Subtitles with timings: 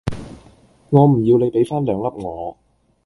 [0.89, 2.57] 我唔要你比番兩粒我